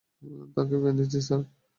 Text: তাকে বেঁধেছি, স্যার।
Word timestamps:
তাকে 0.55 0.75
বেঁধেছি, 0.83 1.19
স্যার। 1.21 1.41